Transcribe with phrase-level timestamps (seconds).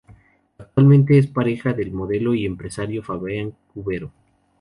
[0.57, 4.11] Actualmente es pareja del modelo y empresario Fabián Cubero.